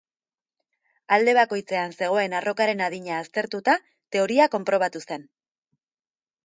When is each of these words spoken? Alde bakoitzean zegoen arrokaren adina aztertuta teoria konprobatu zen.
Alde 1.17 1.35
bakoitzean 1.37 1.93
zegoen 2.05 2.35
arrokaren 2.39 2.81
adina 2.89 3.21
aztertuta 3.27 3.79
teoria 4.17 4.53
konprobatu 4.59 5.05
zen. 5.09 5.33